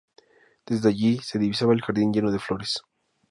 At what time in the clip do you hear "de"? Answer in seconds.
2.31-2.39